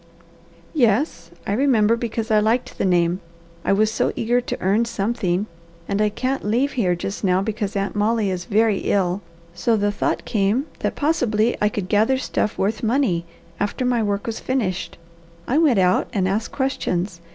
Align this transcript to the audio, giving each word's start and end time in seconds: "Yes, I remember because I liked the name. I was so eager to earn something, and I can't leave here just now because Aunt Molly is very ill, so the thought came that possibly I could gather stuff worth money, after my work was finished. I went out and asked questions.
"Yes, 0.73 1.29
I 1.45 1.53
remember 1.53 1.95
because 1.95 2.31
I 2.31 2.39
liked 2.39 2.79
the 2.79 2.85
name. 2.85 3.19
I 3.63 3.71
was 3.71 3.91
so 3.91 4.11
eager 4.15 4.41
to 4.41 4.59
earn 4.59 4.85
something, 4.85 5.45
and 5.87 6.01
I 6.01 6.09
can't 6.09 6.43
leave 6.43 6.71
here 6.71 6.95
just 6.95 7.23
now 7.23 7.43
because 7.43 7.75
Aunt 7.75 7.95
Molly 7.95 8.31
is 8.31 8.45
very 8.45 8.79
ill, 8.79 9.21
so 9.53 9.77
the 9.77 9.91
thought 9.91 10.25
came 10.25 10.65
that 10.79 10.95
possibly 10.95 11.55
I 11.61 11.69
could 11.69 11.87
gather 11.87 12.17
stuff 12.17 12.57
worth 12.57 12.81
money, 12.81 13.25
after 13.59 13.85
my 13.85 14.01
work 14.01 14.25
was 14.25 14.39
finished. 14.39 14.97
I 15.47 15.59
went 15.59 15.77
out 15.77 16.07
and 16.13 16.27
asked 16.27 16.51
questions. 16.51 17.21